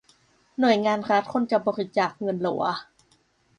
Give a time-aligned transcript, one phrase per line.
[0.59, 2.75] หน่วยงานรัฐ ควรจะบริจาคเงินเหรอวะ?